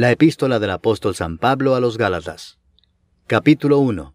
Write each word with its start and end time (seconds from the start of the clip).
La 0.00 0.10
epístola 0.10 0.58
del 0.58 0.70
apóstol 0.70 1.14
San 1.14 1.36
Pablo 1.36 1.74
a 1.74 1.80
los 1.80 1.98
Gálatas. 1.98 2.58
Capítulo 3.26 3.80
1. 3.80 4.14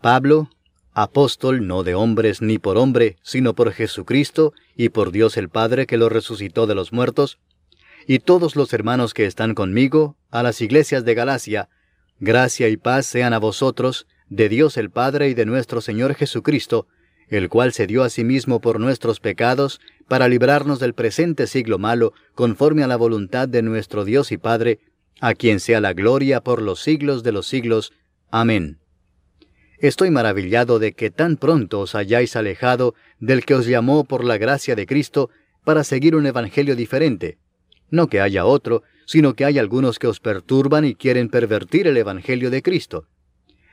Pablo, 0.00 0.50
apóstol 0.92 1.68
no 1.68 1.84
de 1.84 1.94
hombres 1.94 2.42
ni 2.42 2.58
por 2.58 2.76
hombre, 2.76 3.18
sino 3.22 3.54
por 3.54 3.70
Jesucristo 3.70 4.52
y 4.74 4.88
por 4.88 5.12
Dios 5.12 5.36
el 5.36 5.48
Padre 5.48 5.86
que 5.86 5.96
lo 5.96 6.08
resucitó 6.08 6.66
de 6.66 6.74
los 6.74 6.92
muertos, 6.92 7.38
y 8.04 8.18
todos 8.18 8.56
los 8.56 8.72
hermanos 8.72 9.14
que 9.14 9.26
están 9.26 9.54
conmigo, 9.54 10.16
a 10.32 10.42
las 10.42 10.60
iglesias 10.60 11.04
de 11.04 11.14
Galacia, 11.14 11.68
gracia 12.18 12.68
y 12.68 12.76
paz 12.76 13.06
sean 13.06 13.34
a 13.34 13.38
vosotros, 13.38 14.08
de 14.28 14.48
Dios 14.48 14.76
el 14.76 14.90
Padre 14.90 15.28
y 15.28 15.34
de 15.34 15.46
nuestro 15.46 15.80
Señor 15.80 16.16
Jesucristo, 16.16 16.88
el 17.28 17.48
cual 17.48 17.72
se 17.72 17.86
dio 17.86 18.02
a 18.02 18.10
sí 18.10 18.24
mismo 18.24 18.60
por 18.60 18.80
nuestros 18.80 19.20
pecados, 19.20 19.80
para 20.06 20.28
librarnos 20.28 20.80
del 20.80 20.94
presente 20.94 21.46
siglo 21.46 21.78
malo, 21.78 22.12
conforme 22.34 22.82
a 22.82 22.86
la 22.86 22.96
voluntad 22.96 23.48
de 23.48 23.62
nuestro 23.62 24.04
Dios 24.04 24.32
y 24.32 24.38
Padre, 24.38 24.80
a 25.20 25.34
quien 25.34 25.60
sea 25.60 25.80
la 25.80 25.92
gloria 25.92 26.40
por 26.42 26.62
los 26.62 26.80
siglos 26.80 27.22
de 27.22 27.32
los 27.32 27.46
siglos. 27.46 27.92
Amén. 28.30 28.78
Estoy 29.78 30.10
maravillado 30.10 30.78
de 30.78 30.92
que 30.92 31.10
tan 31.10 31.36
pronto 31.36 31.80
os 31.80 31.94
hayáis 31.94 32.34
alejado 32.34 32.94
del 33.20 33.44
que 33.44 33.54
os 33.54 33.66
llamó 33.66 34.04
por 34.04 34.24
la 34.24 34.38
gracia 34.38 34.74
de 34.74 34.86
Cristo 34.86 35.30
para 35.64 35.84
seguir 35.84 36.16
un 36.16 36.26
evangelio 36.26 36.74
diferente. 36.74 37.38
No 37.90 38.08
que 38.08 38.20
haya 38.20 38.44
otro, 38.44 38.82
sino 39.06 39.34
que 39.34 39.44
hay 39.44 39.58
algunos 39.58 39.98
que 39.98 40.06
os 40.06 40.20
perturban 40.20 40.84
y 40.84 40.94
quieren 40.94 41.28
pervertir 41.28 41.86
el 41.86 41.96
evangelio 41.96 42.50
de 42.50 42.62
Cristo. 42.62 43.06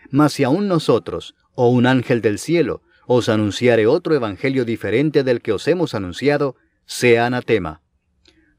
Mas 0.10 0.34
si 0.34 0.44
aún 0.44 0.68
nosotros, 0.68 1.36
o 1.56 1.70
un 1.70 1.86
ángel 1.86 2.22
del 2.22 2.38
cielo, 2.38 2.82
os 3.08 3.30
anunciare 3.30 3.88
otro 3.88 4.16
evangelio 4.16 4.66
diferente 4.66 5.24
del 5.24 5.42
que 5.42 5.54
os 5.54 5.68
hemos 5.68 5.94
anunciado, 5.94 6.56
sea 6.86 7.26
anatema. 7.26 7.82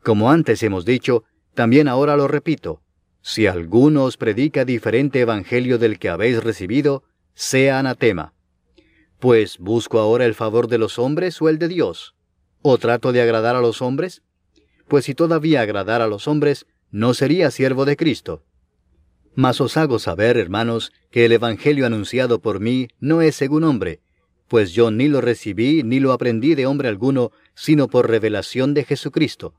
Como 0.03 0.30
antes 0.30 0.62
hemos 0.62 0.84
dicho, 0.84 1.25
también 1.55 1.88
ahora 1.88 2.16
lo 2.16 2.28
repito, 2.28 2.83
si 3.28 3.48
alguno 3.48 4.05
os 4.05 4.16
predica 4.16 4.64
diferente 4.64 5.19
evangelio 5.19 5.78
del 5.78 5.98
que 5.98 6.08
habéis 6.08 6.44
recibido, 6.44 7.03
sea 7.34 7.80
anatema. 7.80 8.34
Pues 9.19 9.58
busco 9.58 9.98
ahora 9.98 10.27
el 10.27 10.34
favor 10.34 10.69
de 10.69 10.78
los 10.78 11.00
hombres 11.00 11.42
o 11.42 11.48
el 11.48 11.58
de 11.58 11.66
Dios. 11.66 12.14
¿O 12.62 12.78
trato 12.78 13.10
de 13.10 13.20
agradar 13.20 13.56
a 13.56 13.60
los 13.60 13.83
hombres? 13.83 14.22
Pues 14.86 15.06
si 15.06 15.14
todavía 15.16 15.62
agradara 15.62 16.05
a 16.05 16.08
los 16.08 16.28
hombres, 16.28 16.66
no 16.92 17.14
sería 17.14 17.50
siervo 17.50 17.84
de 17.84 17.97
Cristo. 17.97 18.44
Mas 19.34 19.60
os 19.60 19.77
hago 19.77 19.98
saber, 19.98 20.36
hermanos, 20.36 20.92
que 21.10 21.25
el 21.25 21.33
Evangelio 21.33 21.84
anunciado 21.84 22.41
por 22.41 22.60
mí 22.60 22.86
no 23.00 23.22
es 23.22 23.34
según 23.34 23.64
hombre, 23.64 24.03
pues 24.48 24.72
yo 24.72 24.91
ni 24.91 25.08
lo 25.08 25.20
recibí 25.20 25.83
ni 25.83 26.00
lo 26.00 26.12
aprendí 26.12 26.55
de 26.55 26.66
hombre 26.66 26.89
alguno, 26.89 27.33
sino 27.55 27.89
por 27.89 28.08
revelación 28.08 28.75
de 28.75 28.84
Jesucristo. 28.84 29.55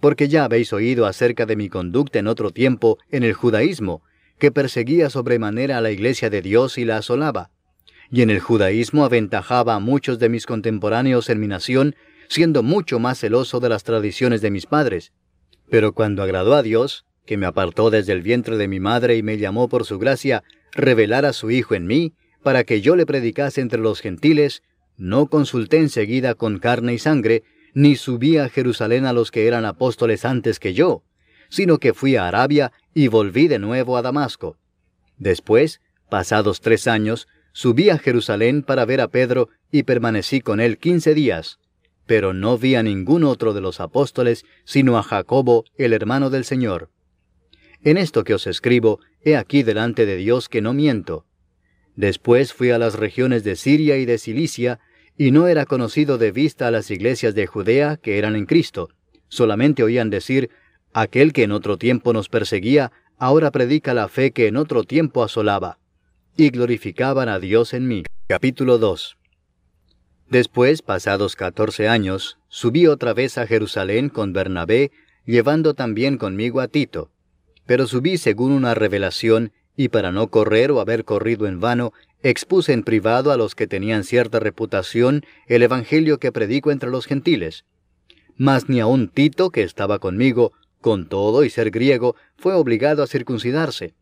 Porque 0.00 0.28
ya 0.28 0.44
habéis 0.44 0.72
oído 0.72 1.06
acerca 1.06 1.46
de 1.46 1.56
mi 1.56 1.68
conducta 1.68 2.18
en 2.18 2.26
otro 2.26 2.50
tiempo 2.50 2.98
en 3.10 3.22
el 3.22 3.34
judaísmo, 3.34 4.02
que 4.38 4.50
perseguía 4.50 5.10
sobremanera 5.10 5.78
a 5.78 5.80
la 5.80 5.90
iglesia 5.90 6.30
de 6.30 6.42
Dios 6.42 6.78
y 6.78 6.84
la 6.84 6.96
asolaba. 6.96 7.50
Y 8.10 8.22
en 8.22 8.30
el 8.30 8.40
judaísmo 8.40 9.04
aventajaba 9.04 9.74
a 9.74 9.80
muchos 9.80 10.18
de 10.18 10.28
mis 10.28 10.46
contemporáneos 10.46 11.28
en 11.28 11.38
mi 11.38 11.46
nación, 11.46 11.94
siendo 12.28 12.62
mucho 12.62 12.98
más 12.98 13.18
celoso 13.18 13.60
de 13.60 13.68
las 13.68 13.84
tradiciones 13.84 14.40
de 14.40 14.50
mis 14.50 14.66
padres. 14.66 15.12
Pero 15.68 15.92
cuando 15.92 16.22
agradó 16.22 16.54
a 16.54 16.62
Dios, 16.62 17.04
que 17.26 17.36
me 17.36 17.46
apartó 17.46 17.90
desde 17.90 18.12
el 18.12 18.22
vientre 18.22 18.56
de 18.56 18.66
mi 18.66 18.80
madre 18.80 19.16
y 19.16 19.22
me 19.22 19.38
llamó 19.38 19.68
por 19.68 19.84
su 19.84 19.98
gracia, 19.98 20.42
revelar 20.72 21.24
a 21.24 21.32
su 21.32 21.50
Hijo 21.50 21.74
en 21.74 21.86
mí, 21.86 22.14
para 22.42 22.64
que 22.64 22.80
yo 22.80 22.96
le 22.96 23.06
predicase 23.06 23.60
entre 23.60 23.80
los 23.80 24.00
gentiles, 24.00 24.62
no 24.96 25.26
consulté 25.26 25.78
enseguida 25.78 26.34
con 26.34 26.58
carne 26.58 26.94
y 26.94 26.98
sangre, 26.98 27.42
ni 27.74 27.96
subí 27.96 28.36
a 28.36 28.48
Jerusalén 28.48 29.06
a 29.06 29.12
los 29.12 29.30
que 29.30 29.46
eran 29.46 29.64
apóstoles 29.64 30.24
antes 30.24 30.58
que 30.58 30.74
yo, 30.74 31.02
sino 31.48 31.78
que 31.78 31.94
fui 31.94 32.16
a 32.16 32.26
Arabia 32.26 32.72
y 32.94 33.08
volví 33.08 33.48
de 33.48 33.58
nuevo 33.58 33.96
a 33.96 34.02
Damasco. 34.02 34.56
Después, 35.18 35.80
pasados 36.08 36.60
tres 36.60 36.86
años, 36.86 37.28
subí 37.52 37.90
a 37.90 37.98
Jerusalén 37.98 38.62
para 38.62 38.84
ver 38.84 39.00
a 39.00 39.08
Pedro 39.08 39.48
y 39.70 39.82
permanecí 39.84 40.40
con 40.40 40.60
él 40.60 40.78
quince 40.78 41.14
días, 41.14 41.58
pero 42.06 42.32
no 42.32 42.58
vi 42.58 42.74
a 42.74 42.82
ningún 42.82 43.24
otro 43.24 43.52
de 43.52 43.60
los 43.60 43.80
apóstoles, 43.80 44.44
sino 44.64 44.98
a 44.98 45.02
Jacobo, 45.02 45.64
el 45.76 45.92
hermano 45.92 46.30
del 46.30 46.44
Señor. 46.44 46.90
En 47.82 47.96
esto 47.96 48.24
que 48.24 48.34
os 48.34 48.46
escribo, 48.46 49.00
he 49.22 49.36
aquí 49.36 49.62
delante 49.62 50.06
de 50.06 50.16
Dios 50.16 50.48
que 50.48 50.60
no 50.60 50.72
miento. 50.74 51.24
Después 51.96 52.52
fui 52.52 52.70
a 52.70 52.78
las 52.78 52.94
regiones 52.94 53.44
de 53.44 53.56
Siria 53.56 53.96
y 53.96 54.04
de 54.04 54.18
Cilicia, 54.18 54.80
y 55.16 55.32
no 55.32 55.48
era 55.48 55.66
conocido 55.66 56.16
de 56.18 56.32
vista 56.32 56.68
a 56.68 56.70
las 56.70 56.90
iglesias 56.90 57.34
de 57.34 57.46
Judea 57.46 57.96
que 57.96 58.18
eran 58.18 58.36
en 58.36 58.46
Cristo. 58.46 58.88
Solamente 59.28 59.82
oían 59.82 60.10
decir, 60.10 60.50
aquel 60.92 61.32
que 61.32 61.42
en 61.42 61.52
otro 61.52 61.76
tiempo 61.76 62.12
nos 62.12 62.28
perseguía, 62.28 62.92
ahora 63.18 63.50
predica 63.50 63.92
la 63.94 64.08
fe 64.08 64.32
que 64.32 64.46
en 64.46 64.56
otro 64.56 64.84
tiempo 64.84 65.22
asolaba. 65.22 65.78
Y 66.36 66.50
glorificaban 66.50 67.28
a 67.28 67.38
Dios 67.38 67.74
en 67.74 67.86
mí. 67.86 68.04
Capítulo 68.28 68.78
2 68.78 69.18
Después, 70.30 70.80
pasados 70.80 71.34
catorce 71.34 71.88
años, 71.88 72.38
subí 72.48 72.86
otra 72.86 73.14
vez 73.14 73.36
a 73.36 73.46
Jerusalén 73.46 74.08
con 74.08 74.32
Bernabé, 74.32 74.92
llevando 75.26 75.74
también 75.74 76.18
conmigo 76.18 76.60
a 76.60 76.68
Tito. 76.68 77.10
Pero 77.66 77.86
subí 77.86 78.16
según 78.16 78.52
una 78.52 78.74
revelación, 78.74 79.52
y 79.80 79.88
para 79.88 80.12
no 80.12 80.28
correr 80.28 80.70
o 80.72 80.80
haber 80.80 81.06
corrido 81.06 81.46
en 81.46 81.58
vano, 81.58 81.94
expuse 82.22 82.74
en 82.74 82.82
privado 82.82 83.32
a 83.32 83.38
los 83.38 83.54
que 83.54 83.66
tenían 83.66 84.04
cierta 84.04 84.38
reputación 84.38 85.24
el 85.46 85.62
Evangelio 85.62 86.18
que 86.18 86.32
predico 86.32 86.70
entre 86.70 86.90
los 86.90 87.06
gentiles. 87.06 87.64
Mas 88.36 88.68
ni 88.68 88.80
aun 88.80 89.08
Tito, 89.08 89.48
que 89.48 89.62
estaba 89.62 89.98
conmigo, 89.98 90.52
con 90.82 91.08
todo 91.08 91.44
y 91.44 91.48
ser 91.48 91.70
griego, 91.70 92.14
fue 92.36 92.52
obligado 92.52 93.02
a 93.02 93.06
circuncidarse. 93.06 93.94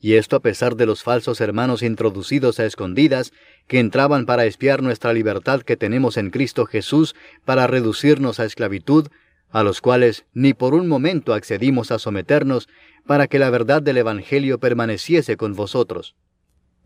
Y 0.00 0.14
esto 0.14 0.34
a 0.34 0.40
pesar 0.40 0.76
de 0.76 0.86
los 0.86 1.02
falsos 1.02 1.42
hermanos 1.42 1.82
introducidos 1.82 2.58
a 2.58 2.64
escondidas, 2.64 3.34
que 3.66 3.80
entraban 3.80 4.24
para 4.24 4.46
espiar 4.46 4.82
nuestra 4.82 5.12
libertad 5.12 5.60
que 5.60 5.76
tenemos 5.76 6.16
en 6.16 6.30
Cristo 6.30 6.64
Jesús 6.64 7.14
para 7.44 7.66
reducirnos 7.66 8.40
a 8.40 8.46
esclavitud, 8.46 9.08
a 9.50 9.62
los 9.62 9.80
cuales 9.80 10.24
ni 10.34 10.54
por 10.54 10.74
un 10.74 10.88
momento 10.88 11.32
accedimos 11.34 11.90
a 11.90 11.98
someternos, 11.98 12.68
para 13.06 13.26
que 13.26 13.38
la 13.38 13.50
verdad 13.50 13.80
del 13.82 13.98
Evangelio 13.98 14.58
permaneciese 14.58 15.36
con 15.36 15.54
vosotros. 15.54 16.14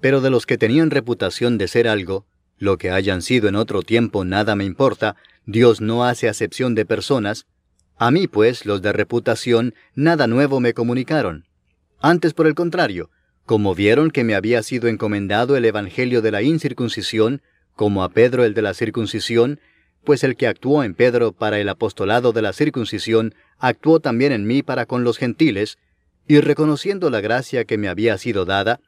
Pero 0.01 0.21
de 0.21 0.31
los 0.31 0.47
que 0.47 0.59
tenían 0.59 0.91
reputación 0.91 1.59
de 1.59 1.69
ser 1.69 1.89
algo, 1.89 2.27
lo 2.59 2.79
que 2.79 2.91
hayan 2.91 3.23
sido 3.23 3.49
en 3.49 3.57
otro 3.57 3.83
tiempo 3.83 4.25
nada 4.25 4.55
me 4.55 4.65
importa, 4.65 5.17
Dios 5.47 5.81
no 5.81 6.05
hace 6.05 6.29
acepción 6.29 6.75
de 6.75 6.87
personas, 6.87 7.47
a 7.97 8.11
mí 8.11 8.29
pues 8.29 8.67
los 8.67 8.83
de 8.83 8.93
reputación 8.93 9.75
nada 9.95 10.27
nuevo 10.27 10.61
me 10.61 10.75
comunicaron. 10.75 11.47
Antes 12.01 12.35
por 12.35 12.47
el 12.47 12.55
contrario, 12.55 13.11
como 13.45 13.75
vieron 13.75 14.11
que 14.11 14.25
me 14.25 14.35
había 14.35 14.63
sido 14.63 14.89
encomendado 14.89 15.57
el 15.57 15.65
Evangelio 15.65 16.23
de 16.23 16.31
la 16.31 16.43
incircuncisión, 16.43 17.43
como 17.75 18.05
a 18.05 18.11
Pedro 18.11 18.45
el 18.45 18.55
de 18.55 18.63
la 18.63 18.75
circuncisión, 18.75 19.61
pues 20.05 20.25
el 20.25 20.37
que 20.37 20.47
actuó 20.47 20.85
en 20.85 20.95
Pedro 20.95 21.33
para 21.33 21.59
el 21.61 21.69
apostolado 21.69 22.33
de 22.33 22.43
la 22.43 22.53
circuncisión, 22.53 23.35
actuó 23.59 24.01
también 24.01 24.33
en 24.33 24.47
mí 24.47 24.63
para 24.63 24.87
con 24.87 25.05
los 25.05 25.19
gentiles, 25.19 25.79
y 26.27 26.41
reconociendo 26.41 27.11
la 27.11 27.21
gracia 27.21 27.65
que 27.65 27.79
me 27.79 27.89
había 27.89 28.17
sido 28.19 28.45
dada, 28.45 28.81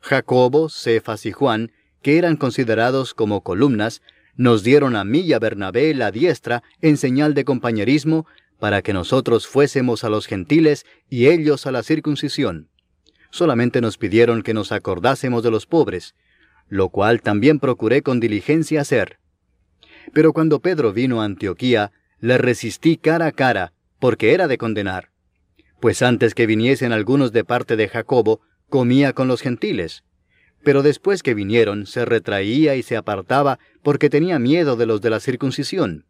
Jacobo, 0.00 0.68
Cefas 0.68 1.26
y 1.26 1.32
Juan, 1.32 1.72
que 2.02 2.18
eran 2.18 2.36
considerados 2.36 3.14
como 3.14 3.42
columnas, 3.42 4.02
nos 4.36 4.62
dieron 4.62 4.94
a 4.94 5.04
mí 5.04 5.20
y 5.20 5.32
a 5.32 5.38
Bernabé 5.38 5.92
la 5.94 6.10
diestra 6.10 6.62
en 6.80 6.96
señal 6.96 7.34
de 7.34 7.44
compañerismo, 7.44 8.26
para 8.58 8.82
que 8.82 8.92
nosotros 8.92 9.46
fuésemos 9.46 10.04
a 10.04 10.08
los 10.08 10.26
gentiles 10.26 10.84
y 11.08 11.26
ellos 11.26 11.66
a 11.66 11.72
la 11.72 11.82
circuncisión. 11.82 12.68
Solamente 13.30 13.80
nos 13.80 13.98
pidieron 13.98 14.42
que 14.42 14.54
nos 14.54 14.72
acordásemos 14.72 15.42
de 15.42 15.50
los 15.50 15.66
pobres, 15.66 16.14
lo 16.68 16.88
cual 16.88 17.20
también 17.22 17.60
procuré 17.60 18.02
con 18.02 18.20
diligencia 18.20 18.80
hacer. 18.80 19.18
Pero 20.12 20.32
cuando 20.32 20.60
Pedro 20.60 20.92
vino 20.92 21.20
a 21.20 21.24
Antioquía, 21.24 21.92
le 22.20 22.38
resistí 22.38 22.96
cara 22.96 23.26
a 23.26 23.32
cara, 23.32 23.72
porque 23.98 24.32
era 24.34 24.48
de 24.48 24.58
condenar. 24.58 25.10
Pues 25.80 26.02
antes 26.02 26.34
que 26.34 26.46
viniesen 26.46 26.92
algunos 26.92 27.32
de 27.32 27.44
parte 27.44 27.76
de 27.76 27.88
Jacobo, 27.88 28.40
comía 28.68 29.12
con 29.12 29.28
los 29.28 29.40
gentiles. 29.40 30.04
Pero 30.64 30.82
después 30.82 31.22
que 31.22 31.34
vinieron, 31.34 31.86
se 31.86 32.04
retraía 32.04 32.74
y 32.74 32.82
se 32.82 32.96
apartaba 32.96 33.58
porque 33.82 34.10
tenía 34.10 34.38
miedo 34.38 34.76
de 34.76 34.86
los 34.86 35.00
de 35.00 35.10
la 35.10 35.20
circuncisión. 35.20 36.04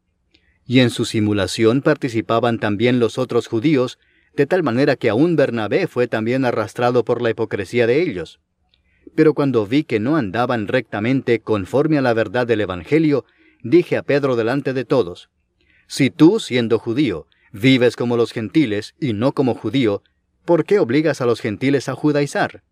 Y 0.67 0.81
en 0.81 0.91
su 0.91 1.05
simulación 1.05 1.83
participaban 1.83 2.59
también 2.59 2.99
los 2.99 3.19
otros 3.19 3.47
judíos, 3.47 3.99
de 4.37 4.47
tal 4.47 4.63
manera 4.63 4.97
que 4.97 5.09
aún 5.09 5.37
Bernabé 5.37 5.87
fue 5.87 6.09
también 6.09 6.45
arrastrado 6.45 7.05
por 7.05 7.23
la 7.23 7.31
hipocresía 7.31 7.87
de 7.87 8.03
ellos. 8.03 8.41
Pero 9.15 9.35
cuando 9.35 9.67
vi 9.67 9.85
que 9.85 10.01
no 10.01 10.17
andaban 10.17 10.69
rectamente 10.69 11.41
conforme 11.41 11.99
a 11.99 12.03
la 12.03 12.15
verdad 12.15 12.47
del 12.47 12.61
Evangelio, 12.61 13.25
dije 13.63 13.97
a 13.97 14.03
Pedro 14.03 14.37
delante 14.37 14.73
de 14.73 14.85
todos, 14.85 15.31
Si 15.87 16.11
tú, 16.11 16.41
siendo 16.41 16.79
judío, 16.79 17.27
vives 17.53 17.97
como 17.97 18.17
los 18.17 18.33
gentiles 18.33 18.95
y 19.01 19.13
no 19.13 19.33
como 19.33 19.55
judío, 19.55 20.03
¿por 20.45 20.65
qué 20.65 20.79
obligas 20.79 21.21
a 21.21 21.27
los 21.27 21.41
gentiles 21.41 21.89
a 21.89 21.95
judaizar? 21.95 22.63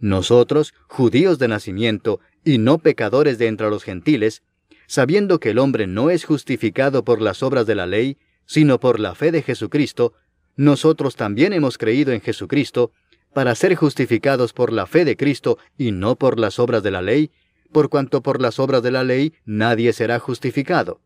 Nosotros, 0.00 0.74
judíos 0.86 1.38
de 1.38 1.48
nacimiento 1.48 2.20
y 2.44 2.58
no 2.58 2.78
pecadores 2.78 3.38
de 3.38 3.48
entre 3.48 3.68
los 3.68 3.82
gentiles, 3.82 4.42
sabiendo 4.86 5.40
que 5.40 5.50
el 5.50 5.58
hombre 5.58 5.86
no 5.86 6.10
es 6.10 6.24
justificado 6.24 7.04
por 7.04 7.20
las 7.20 7.42
obras 7.42 7.66
de 7.66 7.74
la 7.74 7.86
ley, 7.86 8.16
sino 8.46 8.80
por 8.80 9.00
la 9.00 9.14
fe 9.14 9.32
de 9.32 9.42
Jesucristo, 9.42 10.14
nosotros 10.56 11.14
también 11.14 11.52
hemos 11.52 11.78
creído 11.78 12.12
en 12.12 12.20
Jesucristo, 12.20 12.92
para 13.32 13.54
ser 13.54 13.74
justificados 13.74 14.52
por 14.52 14.72
la 14.72 14.86
fe 14.86 15.04
de 15.04 15.16
Cristo 15.16 15.58
y 15.76 15.92
no 15.92 16.16
por 16.16 16.38
las 16.38 16.58
obras 16.58 16.82
de 16.82 16.90
la 16.90 17.02
ley, 17.02 17.30
por 17.72 17.88
cuanto 17.88 18.22
por 18.22 18.40
las 18.40 18.58
obras 18.58 18.82
de 18.82 18.90
la 18.90 19.04
ley 19.04 19.34
nadie 19.44 19.92
será 19.92 20.18
justificado. 20.18 21.00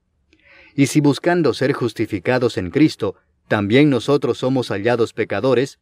Y 0.75 0.87
si 0.87 1.00
buscando 1.00 1.53
ser 1.55 1.73
justificados 1.73 2.56
en 2.56 2.70
Cristo, 2.70 3.17
también 3.49 3.91
nosotros 3.91 4.38
somos 4.38 4.69
hallados 4.69 5.12
pecadores, 5.12 5.79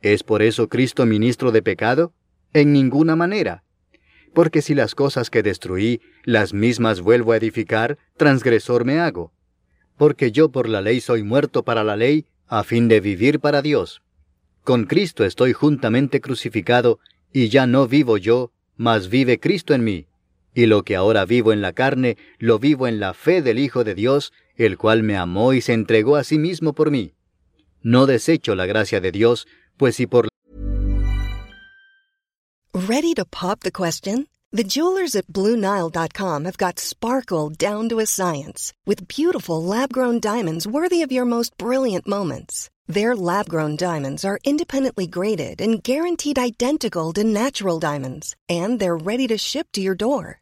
¿es 0.00 0.22
por 0.24 0.42
eso 0.42 0.68
Cristo 0.68 1.06
ministro 1.06 1.52
de 1.52 1.62
pecado? 1.62 2.12
En 2.52 2.72
ninguna 2.72 3.14
manera. 3.14 3.62
Porque 4.34 4.62
si 4.62 4.74
las 4.74 4.94
cosas 4.94 5.30
que 5.30 5.42
destruí, 5.42 6.00
las 6.24 6.54
mismas 6.54 7.00
vuelvo 7.00 7.32
a 7.32 7.36
edificar, 7.36 7.98
transgresor 8.16 8.84
me 8.84 8.98
hago. 8.98 9.32
Porque 9.96 10.32
yo 10.32 10.50
por 10.50 10.68
la 10.68 10.80
ley 10.80 11.00
soy 11.00 11.22
muerto 11.22 11.62
para 11.62 11.84
la 11.84 11.96
ley, 11.96 12.26
a 12.48 12.64
fin 12.64 12.88
de 12.88 13.00
vivir 13.00 13.40
para 13.40 13.62
Dios. 13.62 14.02
Con 14.64 14.84
Cristo 14.84 15.24
estoy 15.24 15.52
juntamente 15.52 16.20
crucificado, 16.20 16.98
y 17.32 17.48
ya 17.48 17.66
no 17.66 17.86
vivo 17.86 18.16
yo, 18.16 18.52
mas 18.76 19.08
vive 19.08 19.38
Cristo 19.38 19.74
en 19.74 19.84
mí. 19.84 20.06
Y 20.54 20.66
lo 20.66 20.82
que 20.82 20.96
ahora 20.96 21.24
vivo 21.24 21.52
en 21.52 21.62
la 21.62 21.72
carne, 21.72 22.16
lo 22.38 22.58
vivo 22.58 22.86
en 22.86 23.00
la 23.00 23.14
fe 23.14 23.42
del 23.42 23.58
Hijo 23.58 23.84
de 23.84 23.94
Dios, 23.94 24.32
el 24.56 24.76
cual 24.76 25.02
me 25.02 25.16
amó 25.16 25.54
y 25.54 25.60
se 25.60 25.72
entregó 25.72 26.16
a 26.16 26.24
sí 26.24 26.38
mismo 26.38 26.74
por 26.74 26.90
mí. 26.90 27.14
No 27.80 28.06
desecho 28.06 28.54
la 28.54 28.66
gracia 28.66 29.00
de 29.00 29.12
Dios, 29.12 29.46
pues 29.76 29.96
si 29.96 30.06
por 30.06 30.28
Ready 32.74 33.14
to 33.14 33.24
pop 33.24 33.60
the 33.60 33.70
question? 33.70 34.26
The 34.50 34.64
jewelers 34.64 35.16
at 35.16 35.26
BlueNile.com 35.28 36.44
have 36.44 36.58
got 36.58 36.78
sparkle 36.78 37.48
down 37.48 37.88
to 37.88 38.00
a 38.00 38.06
science 38.06 38.74
with 38.84 39.08
beautiful 39.08 39.62
lab-grown 39.62 40.20
diamonds 40.20 40.66
worthy 40.66 41.00
of 41.00 41.10
your 41.10 41.24
most 41.24 41.56
brilliant 41.56 42.06
moments. 42.06 42.68
Their 42.86 43.16
lab-grown 43.16 43.76
diamonds 43.76 44.26
are 44.26 44.38
independently 44.44 45.06
graded 45.06 45.62
and 45.62 45.82
guaranteed 45.82 46.38
identical 46.38 47.14
to 47.14 47.24
natural 47.24 47.78
diamonds, 47.78 48.36
and 48.46 48.78
they're 48.78 48.96
ready 48.96 49.26
to 49.28 49.38
ship 49.38 49.68
to 49.72 49.80
your 49.80 49.94
door. 49.94 50.41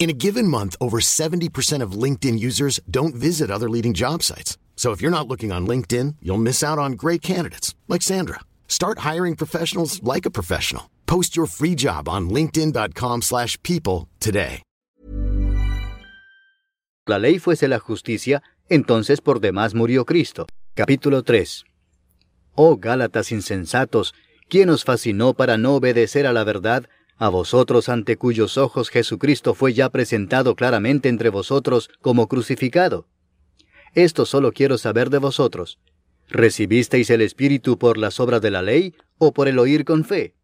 In 0.00 0.08
a 0.08 0.14
given 0.14 0.48
month, 0.48 0.76
over 0.80 0.98
70% 0.98 1.82
of 1.82 1.92
LinkedIn 1.92 2.38
users 2.40 2.80
don't 2.90 3.14
visit 3.14 3.50
other 3.50 3.68
leading 3.68 3.92
job 3.92 4.22
sites. 4.22 4.56
So 4.74 4.92
if 4.92 5.02
you're 5.02 5.10
not 5.10 5.28
looking 5.28 5.52
on 5.52 5.66
LinkedIn, 5.66 6.16
you'll 6.22 6.38
miss 6.38 6.64
out 6.64 6.78
on 6.78 6.92
great 6.92 7.20
candidates 7.20 7.74
like 7.86 8.00
Sandra. 8.00 8.40
Start 8.66 9.00
hiring 9.00 9.36
professionals 9.36 10.02
like 10.02 10.24
a 10.24 10.30
professional. 10.30 10.84
Post 11.04 11.36
your 11.36 11.46
free 11.46 11.74
job 11.74 12.08
on 12.08 12.30
linkedin.com/people 12.30 14.08
today. 14.18 14.62
la 17.06 17.18
ley 17.18 17.40
fuese 17.40 17.66
la 17.68 17.80
justicia, 17.80 18.40
entonces 18.68 19.20
por 19.20 19.40
demás 19.40 19.74
murió 19.74 20.04
Cristo. 20.04 20.46
Capítulo 20.74 21.24
3. 21.24 21.64
Oh 22.54 22.76
Gálatas 22.76 23.32
insensatos, 23.32 24.14
¿quién 24.48 24.70
os 24.70 24.84
fascinó 24.84 25.34
para 25.34 25.58
no 25.58 25.74
obedecer 25.74 26.26
a 26.26 26.32
la 26.32 26.44
verdad? 26.44 26.88
A 27.20 27.28
vosotros 27.28 27.90
ante 27.90 28.16
cuyos 28.16 28.56
ojos 28.56 28.88
Jesucristo 28.88 29.52
fue 29.54 29.74
ya 29.74 29.90
presentado 29.90 30.56
claramente 30.56 31.10
entre 31.10 31.28
vosotros 31.28 31.90
como 32.00 32.28
crucificado. 32.28 33.06
Esto 33.94 34.24
solo 34.24 34.52
quiero 34.52 34.78
saber 34.78 35.10
de 35.10 35.18
vosotros. 35.18 35.78
¿Recibisteis 36.30 37.10
el 37.10 37.20
Espíritu 37.20 37.78
por 37.78 37.98
las 37.98 38.20
obras 38.20 38.40
de 38.40 38.50
la 38.50 38.62
ley 38.62 38.94
o 39.18 39.34
por 39.34 39.48
el 39.48 39.58
oír 39.58 39.84
con 39.84 40.06
fe? 40.06 40.34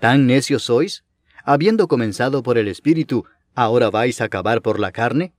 ¿Tan 0.00 0.26
necios 0.26 0.64
sois? 0.64 1.02
Habiendo 1.44 1.88
comenzado 1.88 2.42
por 2.42 2.58
el 2.58 2.68
Espíritu, 2.68 3.24
¿ahora 3.54 3.88
vais 3.88 4.20
a 4.20 4.24
acabar 4.24 4.60
por 4.60 4.78
la 4.78 4.92
carne? 4.92 5.32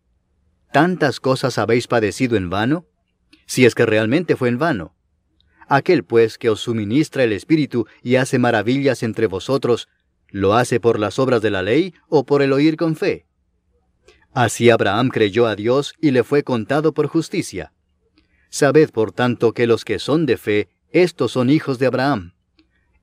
¿Tantas 0.72 1.20
cosas 1.20 1.60
habéis 1.60 1.86
padecido 1.86 2.36
en 2.36 2.50
vano? 2.50 2.88
Si 3.46 3.66
es 3.66 3.76
que 3.76 3.86
realmente 3.86 4.36
fue 4.36 4.50
en 4.50 4.58
vano. 4.58 4.96
Aquel 5.68 6.04
pues 6.04 6.40
que 6.40 6.50
os 6.50 6.62
suministra 6.62 7.24
el 7.24 7.32
Espíritu 7.32 7.86
y 8.02 8.16
hace 8.16 8.40
maravillas 8.40 9.04
entre 9.04 9.28
vosotros, 9.28 9.88
¿Lo 10.34 10.56
hace 10.56 10.80
por 10.80 11.00
las 11.00 11.20
obras 11.20 11.44
de 11.44 11.52
la 11.52 11.62
ley 11.62 11.94
o 12.10 12.26
por 12.26 12.42
el 12.42 12.54
oír 12.54 12.76
con 12.76 12.96
fe? 12.96 13.28
Así 14.34 14.72
Abraham 14.72 15.10
creyó 15.10 15.46
a 15.46 15.56
Dios 15.56 15.94
y 16.02 16.10
le 16.10 16.24
fue 16.24 16.42
contado 16.42 16.92
por 16.92 17.06
justicia. 17.06 17.72
Sabed, 18.50 18.90
por 18.90 19.12
tanto, 19.12 19.54
que 19.54 19.68
los 19.68 19.86
que 19.86 20.00
son 20.00 20.26
de 20.26 20.38
fe, 20.38 20.70
estos 20.90 21.34
son 21.34 21.52
hijos 21.52 21.78
de 21.78 21.86
Abraham. 21.86 22.34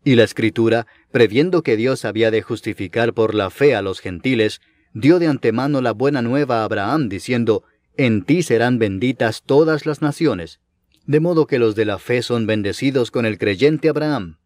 Y 0.02 0.16
la 0.16 0.24
Escritura, 0.24 0.88
previendo 1.12 1.62
que 1.62 1.76
Dios 1.76 2.04
había 2.04 2.32
de 2.32 2.42
justificar 2.42 3.14
por 3.14 3.36
la 3.36 3.50
fe 3.50 3.76
a 3.76 3.82
los 3.82 4.00
gentiles, 4.00 4.60
dio 4.92 5.20
de 5.20 5.28
antemano 5.28 5.80
la 5.80 5.92
buena 5.92 6.22
nueva 6.22 6.62
a 6.62 6.64
Abraham, 6.64 7.08
diciendo, 7.08 7.62
En 7.96 8.24
ti 8.24 8.42
serán 8.42 8.80
benditas 8.80 9.44
todas 9.44 9.86
las 9.86 10.02
naciones. 10.02 10.58
De 11.06 11.20
modo 11.20 11.46
que 11.46 11.60
los 11.60 11.76
de 11.76 11.84
la 11.84 12.00
fe 12.00 12.22
son 12.22 12.48
bendecidos 12.48 13.12
con 13.12 13.24
el 13.24 13.38
creyente 13.38 13.88
Abraham 13.88 14.39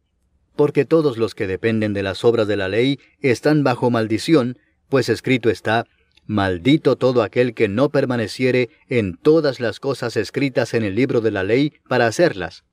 porque 0.56 0.84
todos 0.84 1.18
los 1.18 1.34
que 1.34 1.46
dependen 1.46 1.92
de 1.92 2.02
las 2.02 2.24
obras 2.24 2.46
de 2.46 2.56
la 2.56 2.68
ley 2.68 2.98
están 3.20 3.64
bajo 3.64 3.90
maldición, 3.90 4.58
pues 4.88 5.08
escrito 5.08 5.50
está, 5.50 5.86
Maldito 6.26 6.96
todo 6.96 7.22
aquel 7.22 7.52
que 7.52 7.68
no 7.68 7.90
permaneciere 7.90 8.70
en 8.88 9.16
todas 9.16 9.60
las 9.60 9.78
cosas 9.78 10.16
escritas 10.16 10.72
en 10.72 10.82
el 10.82 10.94
libro 10.94 11.20
de 11.20 11.30
la 11.30 11.42
ley 11.42 11.74
para 11.86 12.06
hacerlas. 12.06 12.64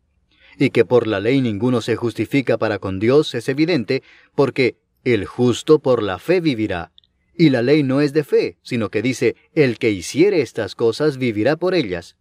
Y 0.58 0.70
que 0.70 0.86
por 0.86 1.06
la 1.06 1.20
ley 1.20 1.42
ninguno 1.42 1.82
se 1.82 1.98
justifica 1.98 2.58
para 2.58 2.80
con 2.80 3.00
Dios 3.00 3.36
es 3.36 3.50
evidente, 3.50 4.04
porque 4.36 4.78
el 5.04 5.26
justo 5.26 5.80
por 5.80 6.02
la 6.02 6.18
fe 6.18 6.40
vivirá. 6.40 6.92
Y 7.36 7.50
la 7.50 7.62
ley 7.62 7.84
no 7.84 8.00
es 8.00 8.14
de 8.14 8.24
fe, 8.24 8.58
sino 8.62 8.90
que 8.90 9.02
dice, 9.02 9.36
el 9.54 9.80
que 9.80 9.90
hiciere 9.90 10.42
estas 10.42 10.76
cosas 10.76 11.18
vivirá 11.18 11.58
por 11.58 11.74
ellas. 11.74 12.16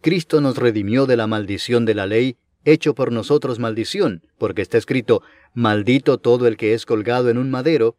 Cristo 0.00 0.40
nos 0.40 0.58
redimió 0.58 1.06
de 1.06 1.16
la 1.16 1.26
maldición 1.26 1.84
de 1.84 1.94
la 1.94 2.06
ley, 2.06 2.36
hecho 2.66 2.94
por 2.94 3.12
nosotros 3.12 3.58
maldición, 3.58 4.22
porque 4.36 4.60
está 4.60 4.76
escrito, 4.76 5.22
maldito 5.54 6.18
todo 6.18 6.46
el 6.46 6.58
que 6.58 6.74
es 6.74 6.84
colgado 6.84 7.30
en 7.30 7.38
un 7.38 7.50
madero, 7.50 7.96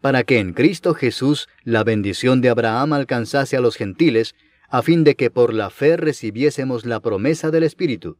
para 0.00 0.24
que 0.24 0.38
en 0.38 0.52
Cristo 0.52 0.92
Jesús 0.92 1.48
la 1.64 1.84
bendición 1.84 2.40
de 2.40 2.50
Abraham 2.50 2.92
alcanzase 2.92 3.56
a 3.56 3.60
los 3.60 3.76
gentiles, 3.76 4.34
a 4.68 4.82
fin 4.82 5.04
de 5.04 5.14
que 5.14 5.30
por 5.30 5.54
la 5.54 5.70
fe 5.70 5.96
recibiésemos 5.96 6.84
la 6.84 7.00
promesa 7.00 7.50
del 7.50 7.62
Espíritu. 7.62 8.18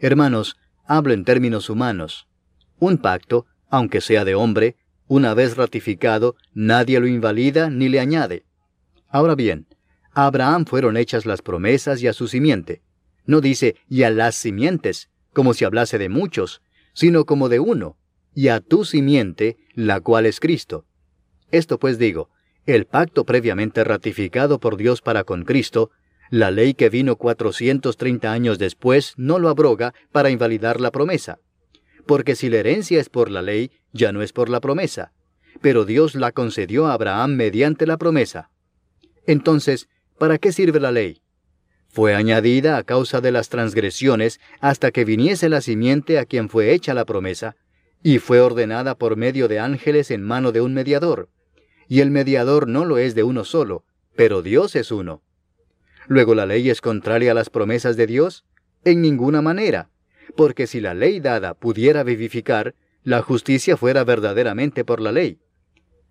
Hermanos, 0.00 0.56
hablo 0.84 1.14
en 1.14 1.24
términos 1.24 1.70
humanos. 1.70 2.28
Un 2.78 2.98
pacto, 2.98 3.46
aunque 3.68 4.00
sea 4.00 4.24
de 4.24 4.34
hombre, 4.34 4.76
una 5.06 5.34
vez 5.34 5.56
ratificado, 5.56 6.36
nadie 6.52 7.00
lo 7.00 7.06
invalida 7.06 7.70
ni 7.70 7.88
le 7.88 8.00
añade. 8.00 8.44
Ahora 9.08 9.34
bien, 9.34 9.66
a 10.12 10.26
Abraham 10.26 10.64
fueron 10.66 10.96
hechas 10.96 11.26
las 11.26 11.42
promesas 11.42 12.02
y 12.02 12.08
a 12.08 12.12
su 12.12 12.28
simiente. 12.28 12.82
No 13.26 13.40
dice 13.40 13.76
y 13.88 14.02
a 14.02 14.10
las 14.10 14.34
simientes, 14.34 15.10
como 15.32 15.54
si 15.54 15.64
hablase 15.64 15.98
de 15.98 16.08
muchos, 16.08 16.62
sino 16.92 17.24
como 17.24 17.48
de 17.48 17.60
uno, 17.60 17.96
y 18.34 18.48
a 18.48 18.60
tu 18.60 18.84
simiente, 18.84 19.58
la 19.74 20.00
cual 20.00 20.26
es 20.26 20.40
Cristo. 20.40 20.86
Esto 21.50 21.78
pues 21.78 21.98
digo, 21.98 22.30
el 22.66 22.86
pacto 22.86 23.24
previamente 23.24 23.84
ratificado 23.84 24.60
por 24.60 24.76
Dios 24.76 25.02
para 25.02 25.24
con 25.24 25.44
Cristo, 25.44 25.90
la 26.30 26.50
ley 26.50 26.74
que 26.74 26.90
vino 26.90 27.16
430 27.16 28.30
años 28.30 28.58
después 28.58 29.14
no 29.16 29.38
lo 29.38 29.48
abroga 29.48 29.94
para 30.12 30.30
invalidar 30.30 30.80
la 30.80 30.92
promesa. 30.92 31.38
Porque 32.06 32.36
si 32.36 32.48
la 32.48 32.58
herencia 32.58 33.00
es 33.00 33.08
por 33.08 33.30
la 33.30 33.42
ley, 33.42 33.72
ya 33.92 34.12
no 34.12 34.22
es 34.22 34.32
por 34.32 34.48
la 34.48 34.60
promesa. 34.60 35.12
Pero 35.60 35.84
Dios 35.84 36.14
la 36.14 36.30
concedió 36.30 36.86
a 36.86 36.92
Abraham 36.92 37.34
mediante 37.34 37.86
la 37.86 37.96
promesa. 37.96 38.50
Entonces, 39.26 39.88
¿para 40.18 40.38
qué 40.38 40.52
sirve 40.52 40.78
la 40.78 40.92
ley? 40.92 41.20
Fue 41.90 42.14
añadida 42.14 42.76
a 42.76 42.84
causa 42.84 43.20
de 43.20 43.32
las 43.32 43.48
transgresiones 43.48 44.40
hasta 44.60 44.92
que 44.92 45.04
viniese 45.04 45.48
la 45.48 45.60
simiente 45.60 46.18
a 46.18 46.24
quien 46.24 46.48
fue 46.48 46.72
hecha 46.72 46.94
la 46.94 47.04
promesa, 47.04 47.56
y 48.02 48.18
fue 48.18 48.40
ordenada 48.40 48.94
por 48.94 49.16
medio 49.16 49.48
de 49.48 49.58
ángeles 49.58 50.10
en 50.10 50.22
mano 50.22 50.52
de 50.52 50.60
un 50.60 50.72
mediador. 50.72 51.28
Y 51.88 52.00
el 52.00 52.10
mediador 52.10 52.68
no 52.68 52.84
lo 52.84 52.98
es 52.98 53.14
de 53.14 53.24
uno 53.24 53.44
solo, 53.44 53.84
pero 54.14 54.42
Dios 54.42 54.76
es 54.76 54.92
uno. 54.92 55.22
Luego 56.06 56.34
la 56.34 56.46
ley 56.46 56.70
es 56.70 56.80
contraria 56.80 57.32
a 57.32 57.34
las 57.34 57.50
promesas 57.50 57.96
de 57.96 58.06
Dios? 58.06 58.44
En 58.84 59.02
ninguna 59.02 59.42
manera, 59.42 59.90
porque 60.36 60.66
si 60.66 60.80
la 60.80 60.94
ley 60.94 61.20
dada 61.20 61.54
pudiera 61.54 62.02
vivificar, 62.02 62.74
la 63.02 63.22
justicia 63.22 63.76
fuera 63.76 64.04
verdaderamente 64.04 64.84
por 64.84 65.00
la 65.00 65.12
ley. 65.12 65.38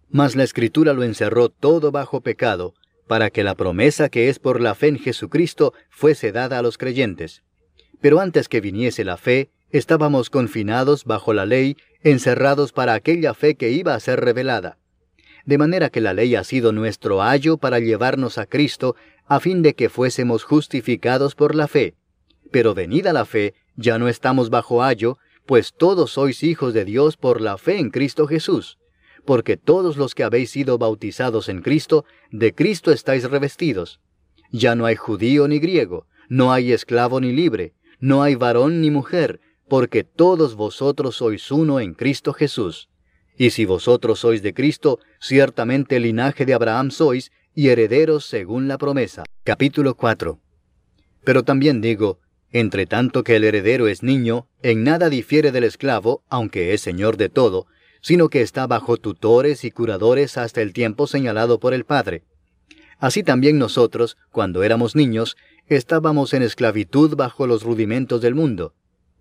Mas 0.10 0.36
la 0.36 0.44
Escritura 0.44 0.94
lo 0.94 1.04
encerró 1.04 1.50
todo 1.50 1.92
bajo 1.92 2.22
pecado, 2.22 2.74
para 3.10 3.32
que 3.32 3.44
la 3.44 3.56
promesa 3.56 4.08
que 4.10 4.30
es 4.30 4.38
por 4.38 4.62
la 4.62 4.76
fe 4.76 4.90
en 4.90 5.00
Jesucristo 5.00 5.74
fuese 5.90 6.32
dada 6.32 6.60
a 6.60 6.62
los 6.62 6.78
creyentes. 6.78 7.42
Pero 8.00 8.20
antes 8.20 8.48
que 8.48 8.62
viniese 8.62 9.04
la 9.04 9.18
fe, 9.18 9.50
estábamos 9.72 10.30
confinados 10.30 11.06
bajo 11.06 11.34
la 11.34 11.48
ley, 11.48 11.76
encerrados 12.04 12.72
para 12.72 12.94
aquella 12.94 13.34
fe 13.34 13.56
que 13.56 13.72
iba 13.72 13.96
a 13.96 14.00
ser 14.00 14.20
revelada. 14.20 14.78
De 15.44 15.58
manera 15.58 15.90
que 15.90 16.02
la 16.02 16.14
ley 16.14 16.36
ha 16.36 16.44
sido 16.44 16.72
nuestro 16.72 17.24
ayo 17.24 17.58
para 17.58 17.80
llevarnos 17.80 18.38
a 18.38 18.46
Cristo, 18.46 18.96
a 19.26 19.40
fin 19.40 19.64
de 19.64 19.74
que 19.74 19.90
fuésemos 19.90 20.44
justificados 20.44 21.34
por 21.34 21.56
la 21.56 21.68
fe. 21.68 21.96
Pero 22.52 22.76
venida 22.76 23.12
la 23.12 23.26
fe, 23.26 23.56
ya 23.76 23.98
no 23.98 24.08
estamos 24.08 24.52
bajo 24.52 24.84
ayo, 24.84 25.18
pues 25.48 25.74
todos 25.76 26.12
sois 26.12 26.44
hijos 26.44 26.76
de 26.76 26.86
Dios 26.86 27.18
por 27.18 27.42
la 27.42 27.58
fe 27.58 27.80
en 27.80 27.90
Cristo 27.90 28.28
Jesús. 28.28 28.79
Porque 29.30 29.58
todos 29.58 29.96
los 29.96 30.16
que 30.16 30.24
habéis 30.24 30.50
sido 30.50 30.80
bautizados 30.80 31.50
en 31.50 31.62
Cristo, 31.62 32.04
de 32.32 32.56
Cristo 32.56 32.92
estáis 32.92 33.30
revestidos. 33.30 34.02
Ya 34.52 34.74
no 34.74 34.88
hay 34.88 34.96
judío 34.96 35.48
ni 35.48 35.60
griego, 35.60 36.08
no 36.30 36.52
hay 36.52 36.72
esclavo 36.72 37.22
ni 37.22 37.32
libre, 37.32 37.76
no 38.00 38.24
hay 38.24 38.34
varón 38.34 38.82
ni 38.82 38.90
mujer, 38.90 39.40
porque 39.68 40.04
todos 40.04 40.56
vosotros 40.56 41.18
sois 41.18 41.52
uno 41.52 41.80
en 41.80 41.94
Cristo 41.94 42.34
Jesús. 42.34 42.90
Y 43.38 43.52
si 43.52 43.66
vosotros 43.66 44.22
sois 44.22 44.42
de 44.42 44.56
Cristo, 44.56 44.98
ciertamente 45.20 45.98
el 45.98 46.04
linaje 46.10 46.48
de 46.48 46.56
Abraham 46.56 46.90
sois, 46.90 47.32
y 47.54 47.68
herederos 47.68 48.26
según 48.26 48.68
la 48.68 48.80
promesa. 48.80 49.26
Capítulo 49.44 49.94
4. 49.94 50.40
Pero 51.24 51.44
también 51.44 51.82
digo, 51.82 52.18
entre 52.50 52.88
tanto 52.88 53.24
que 53.24 53.36
el 53.36 53.44
heredero 53.44 53.88
es 53.88 54.02
niño, 54.02 54.48
en 54.64 54.84
nada 54.84 55.08
difiere 55.08 55.52
del 55.52 55.66
esclavo, 55.66 56.24
aunque 56.30 56.74
es 56.74 56.82
señor 56.82 57.16
de 57.16 57.30
todo, 57.30 57.68
sino 58.02 58.30
que 58.30 58.42
está 58.42 58.68
bajo 58.68 58.98
tutores 58.98 59.64
y 59.64 59.72
curadores 59.72 60.38
hasta 60.38 60.62
el 60.62 60.74
tiempo 60.74 61.08
señalado 61.08 61.60
por 61.60 61.74
el 61.74 61.86
Padre. 61.86 62.24
Así 63.00 63.24
también 63.24 63.58
nosotros, 63.58 64.18
cuando 64.32 64.64
éramos 64.64 64.96
niños, 64.96 65.38
estábamos 65.68 66.34
en 66.34 66.44
esclavitud 66.44 67.16
bajo 67.16 67.48
los 67.48 67.64
rudimentos 67.64 68.22
del 68.22 68.36
mundo. 68.36 68.74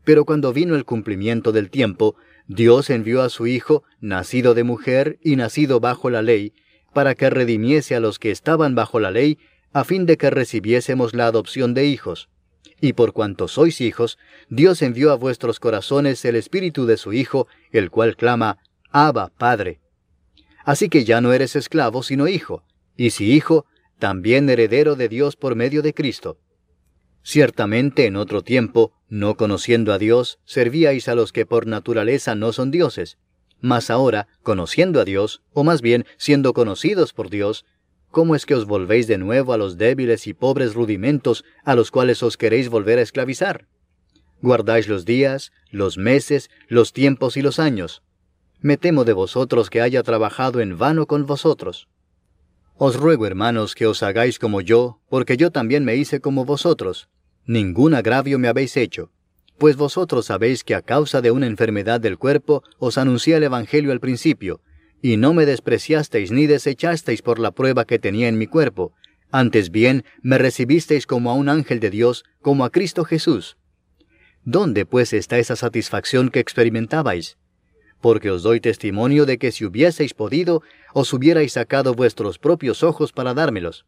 Pero 0.04 0.25
cuando 0.25 0.52
vino 0.52 0.75
el 0.75 0.85
cumplimiento 0.85 1.52
del 1.52 1.70
tiempo, 1.70 2.16
Dios 2.47 2.90
envió 2.90 3.23
a 3.23 3.28
su 3.28 3.47
Hijo, 3.47 3.85
nacido 4.00 4.54
de 4.54 4.64
mujer 4.64 5.18
y 5.23 5.37
nacido 5.37 5.80
bajo 5.80 6.11
la 6.11 6.23
ley, 6.23 6.54
para 6.92 7.14
que 7.14 7.30
redimiese 7.30 7.94
a 7.94 8.00
los 8.00 8.18
que 8.18 8.30
estaban 8.30 8.75
bajo 8.75 9.00
la 9.00 9.11
ley, 9.11 9.38
a 9.73 9.85
fin 9.85 10.06
de 10.06 10.16
que 10.16 10.30
recibiésemos 10.30 11.14
la 11.14 11.26
adopción 11.26 11.75
de 11.75 11.87
hijos. 11.87 12.28
Y 12.80 12.94
por 12.94 13.12
cuanto 13.12 13.49
sois 13.49 13.80
hijos, 13.80 14.18
Dios 14.49 14.82
envió 14.82 15.12
a 15.12 15.16
vuestros 15.16 15.61
corazones 15.61 16.25
el 16.25 16.37
Espíritu 16.37 16.87
de 16.87 16.97
su 16.97 17.12
Hijo, 17.12 17.47
el 17.70 17.90
cual 17.90 18.16
clama, 18.16 18.58
Abba, 18.90 19.33
Padre. 19.37 19.80
Así 20.64 20.88
que 20.88 21.04
ya 21.04 21.21
no 21.21 21.33
eres 21.33 21.57
esclavo, 21.57 22.02
sino 22.02 22.28
hijo, 22.28 22.64
y 22.97 23.11
si 23.11 23.33
hijo, 23.33 23.66
también 23.99 24.49
heredero 24.49 24.97
de 24.97 25.09
Dios 25.09 25.37
por 25.37 25.54
medio 25.54 25.83
de 25.83 25.95
Cristo. 25.95 26.38
Ciertamente 27.23 28.07
en 28.07 28.16
otro 28.16 28.42
tiempo, 28.42 28.92
no 29.09 29.37
conociendo 29.37 29.92
a 29.92 29.99
Dios, 29.99 30.38
servíais 30.45 31.09
a 31.09 31.14
los 31.14 31.33
que 31.33 31.47
por 31.47 31.66
naturaleza 31.66 32.35
no 32.35 32.52
son 32.52 32.71
dioses. 32.71 33.18
Mas 33.61 33.90
ahora, 33.90 34.28
conociendo 34.42 35.00
a 35.00 35.04
Dios, 35.04 35.42
o 35.52 35.64
más 35.64 35.83
bien 35.83 36.07
siendo 36.16 36.52
conocidos 36.52 37.12
por 37.12 37.28
Dios, 37.28 37.64
¿Cómo 38.11 38.35
es 38.35 38.47
que 38.47 38.54
os 38.54 38.64
volvéis 38.64 39.07
de 39.07 39.18
nuevo 39.18 39.52
a 39.52 39.59
los 39.59 39.76
débiles 39.76 40.26
y 40.26 40.33
pobres 40.33 40.75
rudimentos 40.75 41.45
a 41.62 41.75
los 41.75 41.90
cuales 41.90 42.23
os 42.23 42.38
queréis 42.38 42.71
volver 42.71 42.99
a 42.99 43.02
esclavizar? 43.02 43.66
Guardáis 44.40 44.88
los 44.88 45.04
días, 45.04 45.52
los 45.71 45.99
meses, 45.99 46.49
los 46.68 46.95
tiempos 46.95 47.37
y 47.37 47.42
los 47.42 47.59
años. 47.59 48.02
Me 48.61 48.77
temo 48.77 49.05
de 49.05 49.12
vosotros 49.12 49.71
que 49.71 49.81
haya 49.81 50.03
trabajado 50.03 50.61
en 50.61 50.77
vano 50.77 51.07
con 51.07 51.27
vosotros. 51.27 51.88
Os 52.77 52.97
ruego, 52.97 53.27
hermanos, 53.27 53.75
que 53.75 53.87
os 53.87 54.03
hagáis 54.03 54.38
como 54.38 54.61
yo, 54.61 55.00
porque 55.09 55.37
yo 55.37 55.50
también 55.50 55.85
me 55.85 55.97
hice 55.97 56.21
como 56.21 56.45
vosotros. 56.45 57.09
Ningún 57.47 57.95
agravio 57.95 58.38
me 58.38 58.49
habéis 58.49 58.77
hecho, 58.77 59.11
pues 59.59 59.77
vosotros 59.77 60.27
sabéis 60.27 60.65
que 60.65 60.75
a 60.75 60.83
causa 60.83 61.21
de 61.21 61.31
una 61.31 61.47
enfermedad 61.47 62.00
del 62.00 62.19
cuerpo 62.19 62.62
os 62.79 62.99
anuncié 62.99 63.37
el 63.37 63.43
Evangelio 63.43 63.93
al 63.93 64.00
principio, 64.00 64.61
y 65.03 65.17
no 65.17 65.35
me 65.35 65.47
despreciasteis 65.47 66.31
ni 66.31 66.47
desechasteis 66.47 67.23
por 67.23 67.38
la 67.38 67.50
prueba 67.50 67.85
que 67.85 67.99
tenía 67.99 68.29
en 68.29 68.38
mi 68.38 68.47
cuerpo, 68.47 68.93
antes 69.31 69.71
bien 69.71 70.05
me 70.23 70.38
recibisteis 70.38 71.07
como 71.07 71.31
a 71.31 71.35
un 71.35 71.49
ángel 71.49 71.81
de 71.81 71.91
Dios, 71.91 72.25
como 72.41 72.65
a 72.65 72.71
Cristo 72.71 73.05
Jesús. 73.05 73.57
¿Dónde 74.45 74.87
pues 74.87 75.12
está 75.12 75.38
esa 75.38 75.57
satisfacción 75.57 76.31
que 76.31 76.41
experimentabais? 76.41 77.37
Porque 78.00 78.31
os 78.31 78.43
doy 78.43 78.61
testimonio 78.61 79.26
de 79.26 79.38
que 79.38 79.52
si 79.52 79.64
hubieseis 79.64 80.14
podido, 80.14 80.62
os 80.93 81.12
hubierais 81.12 81.52
sacado 81.52 81.95
vuestros 81.95 82.38
propios 82.38 82.83
ojos 82.83 83.12
para 83.12 83.35
dármelos. 83.35 83.87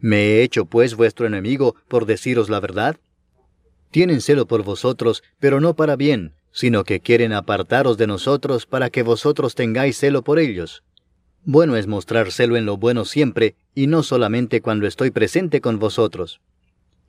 ¿Me 0.00 0.16
he 0.16 0.42
hecho 0.42 0.64
pues 0.64 0.94
vuestro 0.94 1.26
enemigo 1.26 1.76
por 1.88 2.06
deciros 2.06 2.48
la 2.48 2.60
verdad? 2.60 2.96
Tienen 3.90 4.20
celo 4.20 4.46
por 4.46 4.62
vosotros, 4.62 5.22
pero 5.38 5.60
no 5.60 5.74
para 5.74 5.96
bien, 5.96 6.32
sino 6.52 6.84
que 6.84 7.00
quieren 7.00 7.32
apartaros 7.32 7.98
de 7.98 8.06
nosotros 8.06 8.66
para 8.66 8.90
que 8.90 9.02
vosotros 9.02 9.54
tengáis 9.54 9.98
celo 9.98 10.22
por 10.22 10.38
ellos. 10.38 10.82
Bueno 11.44 11.76
es 11.76 11.86
mostrar 11.86 12.32
celo 12.32 12.56
en 12.56 12.66
lo 12.66 12.76
bueno 12.76 13.04
siempre, 13.04 13.56
y 13.74 13.86
no 13.86 14.02
solamente 14.02 14.60
cuando 14.60 14.86
estoy 14.86 15.10
presente 15.10 15.60
con 15.60 15.78
vosotros. 15.78 16.40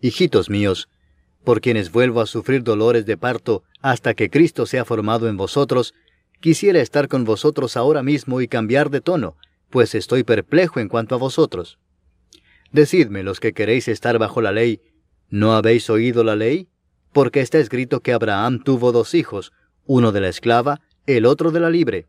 Hijitos 0.02 0.50
míos, 0.50 0.90
por 1.44 1.62
quienes 1.62 1.92
vuelvo 1.92 2.22
a 2.22 2.26
sufrir 2.26 2.64
dolores 2.64 3.06
de 3.06 3.18
parto 3.18 3.64
hasta 3.82 4.14
que 4.14 4.30
Cristo 4.30 4.66
sea 4.66 4.86
formado 4.86 5.28
en 5.28 5.38
vosotros, 5.38 5.94
quisiera 6.42 6.82
estar 6.82 7.08
con 7.08 7.24
vosotros 7.24 7.78
ahora 7.78 8.04
mismo 8.04 8.42
y 8.42 8.48
cambiar 8.48 8.90
de 8.90 9.00
tono, 9.00 9.38
pues 9.70 9.96
estoy 9.96 10.24
perplejo 10.24 10.80
en 10.80 10.90
cuanto 10.90 11.16
a 11.16 11.20
vosotros. 11.20 11.80
Decidme 12.72 13.24
los 13.24 13.40
que 13.40 13.54
queréis 13.54 13.88
estar 13.88 14.18
bajo 14.18 14.42
la 14.42 14.52
ley, 14.52 14.82
¿no 15.30 15.54
habéis 15.54 15.90
oído 15.90 16.24
la 16.24 16.36
ley? 16.36 16.68
porque 17.12 17.42
está 17.42 17.60
escrito 17.60 18.00
que 18.00 18.14
Abraham 18.14 18.64
tuvo 18.64 18.92
dos 18.92 19.14
hijos, 19.14 19.52
uno 19.86 20.12
de 20.12 20.22
la 20.22 20.30
esclava, 20.30 20.82
el 21.06 21.26
otro 21.26 21.52
de 21.52 21.60
la 21.60 21.70
libre. 21.70 22.08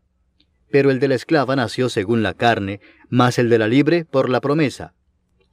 Pero 0.71 0.91
el 0.91 0.99
de 0.99 1.07
la 1.07 1.15
esclava 1.15 1.55
nació 1.55 1.89
según 1.89 2.23
la 2.23 2.33
carne, 2.33 2.79
más 3.09 3.37
el 3.37 3.49
de 3.49 3.57
la 3.57 3.67
libre 3.67 4.05
por 4.05 4.29
la 4.29 4.41
promesa. 4.41 4.93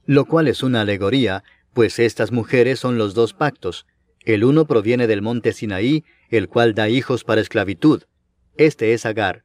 Lo 0.05 0.25
cual 0.25 0.47
es 0.47 0.63
una 0.63 0.81
alegoría, 0.81 1.43
pues 1.73 1.99
estas 1.99 2.31
mujeres 2.31 2.79
son 2.79 2.97
los 2.97 3.13
dos 3.13 3.33
pactos. 3.33 3.85
El 4.23 4.43
uno 4.43 4.65
proviene 4.65 5.07
del 5.07 5.21
monte 5.21 5.53
Sinaí, 5.53 6.05
el 6.29 6.47
cual 6.47 6.73
da 6.73 6.89
hijos 6.89 7.23
para 7.23 7.41
esclavitud. 7.41 8.03
Este 8.57 8.93
es 8.93 9.05
Agar. 9.05 9.43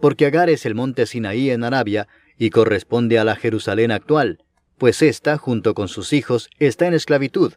Porque 0.00 0.26
Agar 0.26 0.50
es 0.50 0.66
el 0.66 0.74
monte 0.74 1.06
Sinaí 1.06 1.50
en 1.50 1.64
Arabia, 1.64 2.08
y 2.36 2.50
corresponde 2.50 3.18
a 3.18 3.24
la 3.24 3.36
Jerusalén 3.36 3.90
actual, 3.92 4.38
pues 4.78 5.02
ésta, 5.02 5.38
junto 5.38 5.74
con 5.74 5.88
sus 5.88 6.12
hijos, 6.12 6.50
está 6.58 6.86
en 6.86 6.94
esclavitud. 6.94 7.54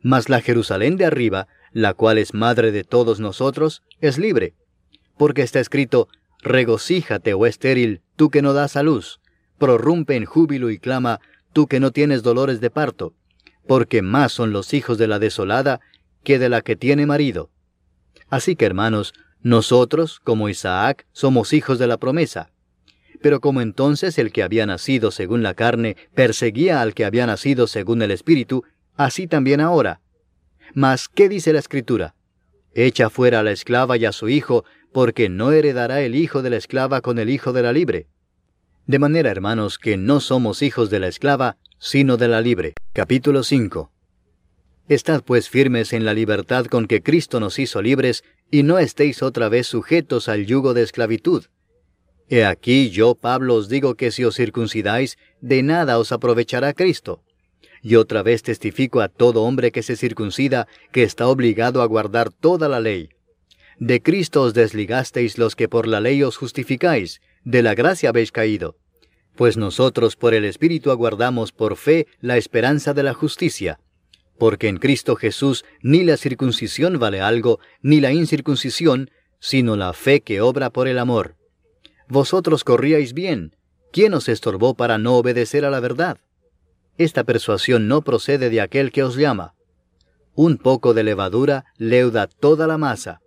Mas 0.00 0.28
la 0.28 0.40
Jerusalén 0.40 0.96
de 0.96 1.04
arriba, 1.04 1.46
la 1.72 1.94
cual 1.94 2.18
es 2.18 2.32
madre 2.34 2.72
de 2.72 2.84
todos 2.84 3.20
nosotros, 3.20 3.82
es 4.00 4.18
libre. 4.18 4.54
Porque 5.16 5.42
está 5.42 5.60
escrito, 5.60 6.08
Regocíjate, 6.40 7.34
oh 7.34 7.46
estéril, 7.46 8.02
tú 8.16 8.30
que 8.30 8.42
no 8.42 8.52
das 8.52 8.76
a 8.76 8.82
luz, 8.82 9.20
prorrumpe 9.58 10.14
en 10.14 10.24
júbilo 10.24 10.70
y 10.70 10.78
clama, 10.78 11.20
tú 11.52 11.66
que 11.66 11.80
no 11.80 11.90
tienes 11.90 12.22
dolores 12.22 12.60
de 12.60 12.70
parto, 12.70 13.14
porque 13.66 14.02
más 14.02 14.32
son 14.32 14.52
los 14.52 14.72
hijos 14.72 14.98
de 14.98 15.08
la 15.08 15.18
desolada 15.18 15.80
que 16.22 16.38
de 16.38 16.48
la 16.48 16.60
que 16.60 16.76
tiene 16.76 17.06
marido. 17.06 17.50
Así 18.30 18.54
que, 18.54 18.66
hermanos, 18.66 19.14
nosotros, 19.42 20.20
como 20.24 20.48
Isaac, 20.48 21.06
somos 21.12 21.52
hijos 21.52 21.78
de 21.78 21.86
la 21.86 21.96
promesa. 21.96 22.50
Pero 23.20 23.40
como 23.40 23.60
entonces 23.60 24.18
el 24.18 24.32
que 24.32 24.42
había 24.42 24.66
nacido 24.66 25.10
según 25.10 25.42
la 25.42 25.54
carne 25.54 25.96
perseguía 26.14 26.80
al 26.82 26.94
que 26.94 27.04
había 27.04 27.26
nacido 27.26 27.66
según 27.66 28.02
el 28.02 28.10
Espíritu, 28.10 28.64
así 28.96 29.26
también 29.26 29.60
ahora. 29.60 30.00
Mas, 30.74 31.08
¿qué 31.08 31.28
dice 31.28 31.52
la 31.52 31.58
Escritura? 31.58 32.14
Echa 32.74 33.10
fuera 33.10 33.40
a 33.40 33.42
la 33.42 33.52
esclava 33.52 33.96
y 33.96 34.04
a 34.04 34.12
su 34.12 34.28
hijo, 34.28 34.64
porque 34.92 35.28
no 35.28 35.52
heredará 35.52 36.00
el 36.02 36.14
hijo 36.14 36.42
de 36.42 36.50
la 36.50 36.56
esclava 36.56 37.00
con 37.00 37.18
el 37.18 37.30
hijo 37.30 37.52
de 37.52 37.62
la 37.62 37.72
libre. 37.72 38.06
De 38.86 38.98
manera, 38.98 39.30
hermanos, 39.30 39.78
que 39.78 39.96
no 39.96 40.20
somos 40.20 40.62
hijos 40.62 40.90
de 40.90 41.00
la 41.00 41.08
esclava, 41.08 41.56
sino 41.78 42.16
de 42.16 42.28
la 42.28 42.40
libre. 42.40 42.74
Capítulo 42.92 43.42
5. 43.42 43.92
Estad 44.88 45.22
pues 45.22 45.50
firmes 45.50 45.92
en 45.92 46.06
la 46.06 46.14
libertad 46.14 46.66
con 46.66 46.86
que 46.86 47.02
Cristo 47.02 47.40
nos 47.40 47.58
hizo 47.58 47.82
libres, 47.82 48.24
y 48.50 48.62
no 48.62 48.78
estéis 48.78 49.22
otra 49.22 49.48
vez 49.48 49.66
sujetos 49.66 50.28
al 50.28 50.46
yugo 50.46 50.74
de 50.74 50.82
esclavitud. 50.82 51.44
He 52.28 52.44
aquí 52.44 52.90
yo, 52.90 53.14
Pablo, 53.14 53.54
os 53.54 53.68
digo 53.68 53.94
que 53.94 54.10
si 54.10 54.24
os 54.24 54.36
circuncidáis, 54.36 55.18
de 55.40 55.62
nada 55.62 55.98
os 55.98 56.12
aprovechará 56.12 56.74
Cristo. 56.74 57.22
y 57.82 57.94
otra 57.96 58.22
vez 58.22 58.42
testifico 58.42 59.00
a 59.00 59.08
todo 59.08 59.42
hombre 59.42 59.72
que 59.72 59.82
se 59.82 59.96
circuncida 59.96 60.66
que 60.92 61.02
está 61.02 61.28
obligado 61.28 61.82
a 61.82 61.86
guardar 61.86 62.30
toda 62.30 62.68
la 62.68 62.80
ley. 62.80 63.10
De 63.78 64.02
Cristo 64.02 64.42
os 64.42 64.54
desligasteis 64.54 65.38
los 65.38 65.54
que 65.54 65.68
por 65.68 65.86
la 65.86 66.00
ley 66.00 66.22
os 66.22 66.36
justificáis, 66.36 67.20
de 67.44 67.62
la 67.62 67.74
gracia 67.74 68.08
habéis 68.08 68.32
caído. 68.32 68.76
Pues 69.36 69.56
nosotros 69.56 70.16
por 70.16 70.34
el 70.34 70.44
Espíritu 70.44 70.90
aguardamos 70.90 71.52
por 71.52 71.76
fe 71.76 72.08
la 72.20 72.36
esperanza 72.36 72.92
de 72.92 73.04
la 73.04 73.14
justicia. 73.14 73.78
Porque 74.38 74.68
en 74.68 74.78
Cristo 74.78 75.16
Jesús 75.16 75.64
ni 75.82 76.04
la 76.04 76.16
circuncisión 76.16 76.98
vale 76.98 77.20
algo, 77.20 77.60
ni 77.82 78.00
la 78.00 78.12
incircuncisión, 78.12 79.10
sino 79.40 79.76
la 79.76 79.92
fe 79.92 80.20
que 80.20 80.40
obra 80.40 80.70
por 80.70 80.88
el 80.88 80.98
amor. 80.98 81.36
Vosotros 82.08 82.64
corríais 82.64 83.12
bien. 83.12 83.56
¿Quién 83.92 84.14
os 84.14 84.28
estorbó 84.28 84.74
para 84.74 84.98
no 84.98 85.16
obedecer 85.16 85.64
a 85.64 85.70
la 85.70 85.80
verdad? 85.80 86.18
Esta 86.98 87.24
persuasión 87.24 87.88
no 87.88 88.02
procede 88.02 88.50
de 88.50 88.60
aquel 88.60 88.92
que 88.92 89.02
os 89.02 89.16
llama. 89.16 89.54
Un 90.34 90.56
poco 90.56 90.94
de 90.94 91.04
levadura 91.04 91.64
leuda 91.76 92.26
toda 92.26 92.66
la 92.66 92.78
masa. 92.78 93.20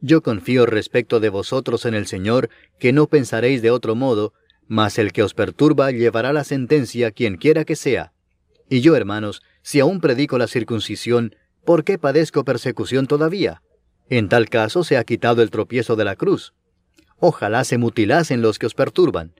Yo 0.00 0.22
confío 0.22 0.66
respecto 0.66 1.20
de 1.20 1.28
vosotros 1.28 1.84
en 1.84 1.94
el 1.94 2.06
Señor, 2.06 2.50
que 2.78 2.92
no 2.92 3.08
pensaréis 3.08 3.62
de 3.62 3.70
otro 3.70 3.94
modo, 3.94 4.32
mas 4.66 4.98
el 4.98 5.12
que 5.12 5.22
os 5.22 5.34
perturba 5.34 5.90
llevará 5.90 6.32
la 6.32 6.44
sentencia 6.44 7.10
quien 7.10 7.36
quiera 7.36 7.64
que 7.64 7.76
sea. 7.76 8.12
Y 8.68 8.80
yo, 8.80 8.94
hermanos, 8.94 9.42
si 9.68 9.80
aún 9.80 10.00
predico 10.00 10.38
la 10.38 10.46
circuncisión, 10.46 11.36
¿por 11.62 11.84
qué 11.84 11.98
padezco 11.98 12.42
persecución 12.42 13.06
todavía? 13.06 13.60
En 14.08 14.30
tal 14.30 14.48
caso 14.48 14.82
se 14.82 14.96
ha 14.96 15.04
quitado 15.04 15.42
el 15.42 15.50
tropiezo 15.50 15.94
de 15.94 16.06
la 16.06 16.16
cruz. 16.16 16.54
Ojalá 17.18 17.64
se 17.64 17.76
mutilasen 17.76 18.40
los 18.40 18.58
que 18.58 18.64
os 18.64 18.72
perturban. 18.72 19.34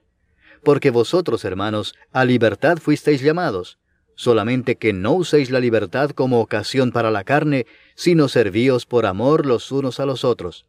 Porque 0.63 0.91
vosotros, 0.91 1.47
hermanos, 1.47 1.95
a 2.13 2.27
libertad 2.27 2.77
fuisteis 2.77 3.23
llamados, 3.23 3.79
solamente 4.17 4.77
que 4.77 4.93
no 4.93 5.15
uséis 5.15 5.49
la 5.49 5.61
libertad 5.61 6.11
como 6.11 6.41
ocasión 6.41 6.93
para 6.93 7.11
la 7.11 7.25
carne, 7.25 7.65
sino 7.95 8.29
servíos 8.29 8.85
por 8.85 9.07
amor 9.07 9.47
los 9.47 9.73
unos 9.73 9.99
a 9.99 10.05
los 10.05 10.27
otros. 10.27 10.67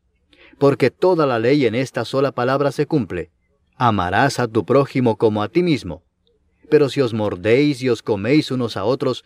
Porque 0.57 0.89
toda 0.89 1.25
la 1.25 1.37
ley 1.37 1.65
en 1.65 1.75
esta 1.75 2.05
sola 2.05 2.31
palabra 2.31 2.71
se 2.71 2.85
cumple. 2.85 3.29
Amarás 3.75 4.39
a 4.39 4.47
tu 4.47 4.65
prójimo 4.65 5.17
como 5.17 5.43
a 5.43 5.49
ti 5.49 5.63
mismo. 5.63 6.01
Pero 6.69 6.87
si 6.87 7.01
os 7.01 7.13
mordéis 7.13 7.81
y 7.81 7.89
os 7.89 8.01
coméis 8.01 8.51
unos 8.51 8.77
a 8.77 8.85
otros, 8.85 9.25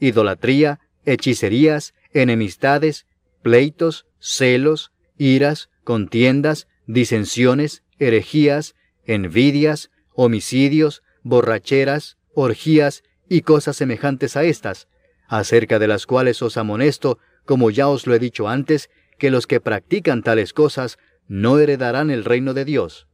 idolatría, 0.00 0.80
hechicerías, 1.04 1.94
enemistades, 2.12 3.06
pleitos, 3.42 4.06
celos, 4.18 4.92
iras, 5.16 5.70
contiendas, 5.84 6.66
disensiones, 6.86 7.82
herejías, 7.98 8.74
envidias, 9.04 9.90
homicidios, 10.14 11.02
borracheras, 11.22 12.18
orgías 12.34 13.02
y 13.28 13.42
cosas 13.42 13.76
semejantes 13.76 14.36
a 14.36 14.44
estas, 14.44 14.88
acerca 15.28 15.78
de 15.78 15.86
las 15.86 16.06
cuales 16.06 16.42
os 16.42 16.56
amonesto, 16.56 17.18
como 17.44 17.70
ya 17.70 17.88
os 17.88 18.06
lo 18.06 18.14
he 18.14 18.18
dicho 18.18 18.48
antes, 18.48 18.90
que 19.18 19.30
los 19.30 19.46
que 19.46 19.60
practican 19.60 20.22
tales 20.22 20.52
cosas 20.52 20.98
no 21.28 21.58
heredarán 21.58 22.10
el 22.10 22.24
reino 22.24 22.54
de 22.54 22.64
Dios. 22.64 23.06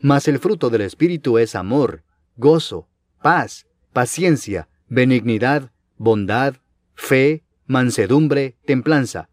Mas 0.00 0.26
el 0.28 0.38
fruto 0.38 0.70
del 0.70 0.80
Espíritu 0.80 1.38
es 1.38 1.54
amor, 1.54 2.02
gozo, 2.36 2.88
paz, 3.22 3.66
paciencia, 3.92 4.68
benignidad, 4.88 5.70
bondad, 6.04 6.56
fe, 6.94 7.42
mansedumbre, 7.66 8.56
templanza. 8.64 9.28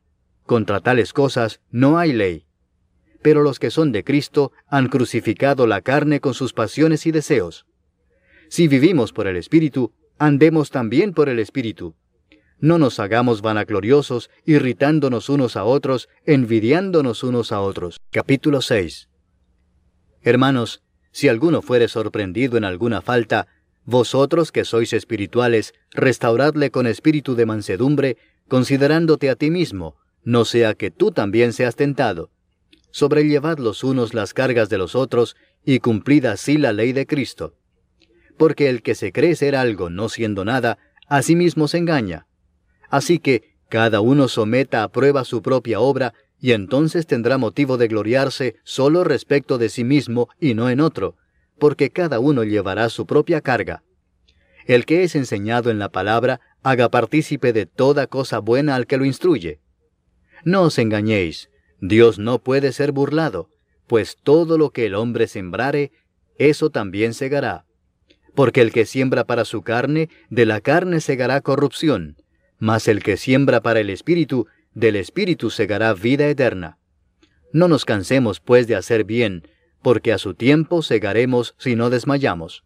Contra 0.45 0.79
tales 0.79 1.13
cosas 1.13 1.61
no 1.69 1.99
hay 1.99 2.13
ley. 2.13 2.45
Pero 3.21 3.43
los 3.43 3.59
que 3.59 3.69
son 3.69 3.91
de 3.91 4.03
Cristo 4.03 4.51
han 4.67 4.87
crucificado 4.87 5.67
la 5.67 5.81
carne 5.81 6.19
con 6.19 6.33
sus 6.33 6.53
pasiones 6.53 7.05
y 7.05 7.11
deseos. 7.11 7.67
Si 8.49 8.67
vivimos 8.67 9.13
por 9.13 9.27
el 9.27 9.37
Espíritu, 9.37 9.93
andemos 10.17 10.71
también 10.71 11.13
por 11.13 11.29
el 11.29 11.39
Espíritu. 11.39 11.95
No 12.59 12.77
nos 12.77 12.99
hagamos 12.99 13.41
vanagloriosos, 13.41 14.29
irritándonos 14.45 15.29
unos 15.29 15.55
a 15.55 15.63
otros, 15.63 16.09
envidiándonos 16.25 17.23
unos 17.23 17.51
a 17.51 17.61
otros. 17.61 17.99
Capítulo 18.11 18.61
6 18.61 19.09
Hermanos, 20.21 20.83
si 21.11 21.27
alguno 21.27 21.61
fuere 21.61 21.87
sorprendido 21.87 22.57
en 22.57 22.63
alguna 22.63 23.01
falta, 23.01 23.47
vosotros 23.85 24.51
que 24.51 24.65
sois 24.65 24.93
espirituales, 24.93 25.73
restauradle 25.91 26.71
con 26.71 26.87
espíritu 26.87 27.35
de 27.35 27.45
mansedumbre, 27.45 28.17
considerándote 28.47 29.29
a 29.29 29.35
ti 29.35 29.49
mismo, 29.49 29.95
no 30.23 30.45
sea 30.45 30.73
que 30.73 30.91
tú 30.91 31.11
también 31.11 31.53
seas 31.53 31.75
tentado. 31.75 32.29
Sobrellevad 32.91 33.57
los 33.57 33.83
unos 33.83 34.13
las 34.13 34.33
cargas 34.33 34.69
de 34.69 34.77
los 34.77 34.95
otros, 34.95 35.35
y 35.63 35.79
cumplid 35.79 36.25
así 36.25 36.57
la 36.57 36.73
ley 36.73 36.91
de 36.93 37.05
Cristo 37.05 37.55
porque 38.41 38.69
el 38.69 38.81
que 38.81 38.95
se 38.95 39.11
cree 39.11 39.35
ser 39.35 39.55
algo 39.55 39.91
no 39.91 40.09
siendo 40.09 40.43
nada, 40.43 40.79
a 41.07 41.21
sí 41.21 41.35
mismo 41.35 41.67
se 41.67 41.77
engaña. 41.77 42.25
Así 42.89 43.19
que 43.19 43.53
cada 43.69 44.01
uno 44.01 44.27
someta 44.27 44.81
a 44.81 44.87
prueba 44.91 45.25
su 45.25 45.43
propia 45.43 45.79
obra, 45.79 46.15
y 46.39 46.53
entonces 46.53 47.05
tendrá 47.05 47.37
motivo 47.37 47.77
de 47.77 47.87
gloriarse 47.87 48.55
solo 48.63 49.03
respecto 49.03 49.59
de 49.59 49.69
sí 49.69 49.83
mismo 49.83 50.27
y 50.39 50.55
no 50.55 50.71
en 50.71 50.81
otro, 50.81 51.17
porque 51.61 51.91
cada 51.91 52.19
uno 52.19 52.43
llevará 52.43 52.89
su 52.89 53.05
propia 53.05 53.39
carga. 53.39 53.83
El 54.65 54.83
que 54.83 55.03
es 55.03 55.15
enseñado 55.15 55.69
en 55.69 55.77
la 55.77 55.89
palabra, 55.89 56.41
haga 56.63 56.89
partícipe 56.89 57.53
de 57.53 57.67
toda 57.67 58.07
cosa 58.07 58.39
buena 58.39 58.73
al 58.73 58.87
que 58.87 58.97
lo 58.97 59.05
instruye. 59.05 59.59
No 60.43 60.63
os 60.63 60.79
engañéis, 60.79 61.51
Dios 61.79 62.17
no 62.17 62.39
puede 62.39 62.71
ser 62.71 62.91
burlado, 62.91 63.51
pues 63.85 64.17
todo 64.23 64.57
lo 64.57 64.71
que 64.71 64.87
el 64.87 64.95
hombre 64.95 65.27
sembrare, 65.27 65.91
eso 66.39 66.71
también 66.71 67.13
segará. 67.13 67.67
Porque 68.33 68.61
el 68.61 68.71
que 68.71 68.87
siembra 68.87 69.25
para 69.25 69.45
su 69.45 69.61
carne, 69.61 70.09
de 70.31 70.47
la 70.47 70.61
carne 70.61 70.99
segará 70.99 71.41
corrupción, 71.41 72.17
mas 72.57 72.87
el 72.87 73.03
que 73.03 73.17
siembra 73.17 73.61
para 73.61 73.81
el 73.81 73.91
Espíritu, 73.91 74.47
del 74.73 74.95
Espíritu 74.95 75.51
segará 75.51 75.93
vida 75.93 76.27
eterna. 76.27 76.79
No 77.53 77.67
nos 77.67 77.85
cansemos, 77.85 78.39
pues, 78.39 78.65
de 78.65 78.75
hacer 78.75 79.03
bien, 79.03 79.43
porque 79.81 80.13
a 80.13 80.17
su 80.17 80.33
tiempo 80.33 80.81
segaremos 80.81 81.55
si 81.57 81.75
no 81.75 81.89
desmayamos. 81.89 82.63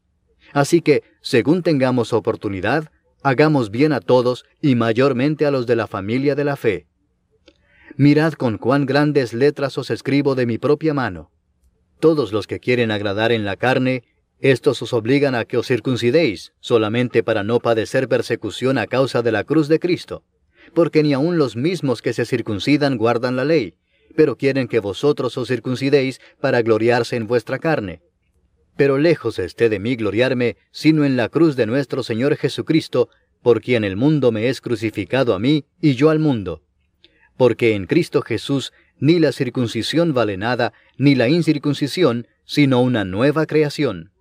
Así 0.53 0.81
que, 0.81 1.03
según 1.21 1.63
tengamos 1.63 2.13
oportunidad, 2.13 2.91
hagamos 3.23 3.71
bien 3.71 3.93
a 3.93 3.99
todos 3.99 4.45
y 4.61 4.75
mayormente 4.75 5.45
a 5.45 5.51
los 5.51 5.65
de 5.65 5.75
la 5.75 5.87
familia 5.87 6.35
de 6.35 6.43
la 6.43 6.55
fe. 6.55 6.87
Mirad 7.97 8.33
con 8.33 8.57
cuán 8.57 8.85
grandes 8.85 9.33
letras 9.33 9.77
os 9.77 9.89
escribo 9.89 10.35
de 10.35 10.45
mi 10.45 10.57
propia 10.57 10.93
mano. 10.93 11.31
Todos 11.99 12.33
los 12.33 12.45
que 12.45 12.59
quieren 12.59 12.91
agradar 12.91 13.31
en 13.31 13.45
la 13.45 13.55
carne, 13.55 14.03
estos 14.39 14.81
os 14.81 14.93
obligan 14.93 15.33
a 15.33 15.45
que 15.45 15.57
os 15.57 15.67
circuncidéis, 15.67 16.53
solamente 16.59 17.23
para 17.23 17.43
no 17.43 17.59
padecer 17.59 18.09
persecución 18.09 18.77
a 18.77 18.85
causa 18.85 19.21
de 19.21 19.31
la 19.31 19.43
cruz 19.45 19.67
de 19.69 19.79
Cristo, 19.79 20.23
porque 20.73 21.03
ni 21.03 21.13
aun 21.13 21.37
los 21.37 21.55
mismos 21.55 22.01
que 22.01 22.13
se 22.13 22.25
circuncidan 22.25 22.97
guardan 22.97 23.37
la 23.37 23.45
ley, 23.45 23.75
pero 24.15 24.37
quieren 24.37 24.67
que 24.67 24.79
vosotros 24.79 25.37
os 25.37 25.47
circuncidéis 25.47 26.19
para 26.39 26.61
gloriarse 26.61 27.15
en 27.15 27.27
vuestra 27.27 27.59
carne. 27.59 28.01
Pero 28.75 28.97
lejos 28.97 29.39
esté 29.39 29.69
de 29.69 29.79
mí 29.79 29.95
gloriarme, 29.95 30.57
sino 30.71 31.05
en 31.05 31.15
la 31.15 31.29
cruz 31.29 31.55
de 31.55 31.65
nuestro 31.65 32.03
Señor 32.03 32.35
Jesucristo, 32.35 33.09
por 33.41 33.61
quien 33.61 33.83
el 33.83 33.95
mundo 33.95 34.31
me 34.31 34.49
es 34.49 34.59
crucificado 34.59 35.33
a 35.33 35.39
mí 35.39 35.65
y 35.81 35.95
yo 35.95 36.09
al 36.09 36.19
mundo. 36.19 36.61
Porque 37.37 37.73
en 37.73 37.85
Cristo 37.85 38.21
Jesús 38.21 38.73
ni 38.99 39.19
la 39.19 39.31
circuncisión 39.31 40.13
vale 40.13 40.37
nada, 40.37 40.73
ni 40.97 41.15
la 41.15 41.29
incircuncisión, 41.29 42.27
sino 42.45 42.81
una 42.81 43.05
nueva 43.05 43.45
creación 43.45 44.11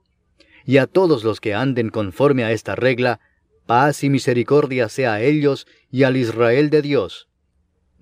y 0.64 0.78
a 0.78 0.86
todos 0.86 1.24
los 1.24 1.40
que 1.40 1.54
anden 1.54 1.90
conforme 1.90 2.44
a 2.44 2.52
esta 2.52 2.74
regla, 2.74 3.20
paz 3.66 4.02
y 4.02 4.10
misericordia 4.10 4.88
sea 4.88 5.14
a 5.14 5.22
ellos 5.22 5.66
y 5.90 6.04
al 6.04 6.16
Israel 6.16 6.70
de 6.70 6.82
Dios. 6.82 7.28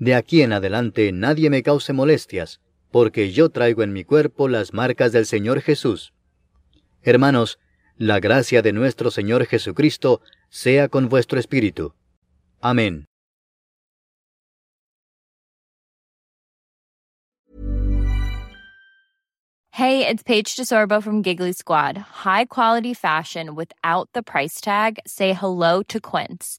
De 0.02 0.16
aquí 0.16 0.42
en 0.42 0.52
adelante 0.52 1.12
nadie 1.12 1.48
me 1.48 1.62
cause 1.62 1.92
molestias, 1.92 2.60
porque 2.90 3.30
yo 3.30 3.50
traigo 3.50 3.84
en 3.84 3.92
mi 3.92 4.02
cuerpo 4.02 4.48
las 4.48 4.72
marcas 4.72 5.12
del 5.12 5.26
Señor 5.26 5.60
Jesús. 5.60 6.12
Hermanos, 7.02 7.60
la 7.98 8.18
gracia 8.18 8.62
de 8.62 8.72
nuestro 8.72 9.12
Señor 9.12 9.46
Jesucristo 9.46 10.20
sea 10.48 10.88
con 10.88 11.08
vuestro 11.08 11.38
espíritu. 11.38 11.94
Amén. 12.60 13.04
Hey, 19.70 20.04
it's 20.04 20.24
Paige 20.24 20.56
DeSorbo 20.56 21.00
from 21.00 21.22
Giggly 21.22 21.52
Squad. 21.52 21.96
High 22.24 22.46
quality 22.46 22.92
fashion 22.92 23.54
without 23.54 24.08
the 24.14 24.24
price 24.24 24.60
tag. 24.60 24.98
Say 25.06 25.32
hello 25.32 25.84
to 25.84 26.00
Quince. 26.00 26.58